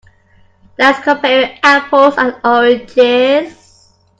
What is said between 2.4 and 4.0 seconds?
oranges.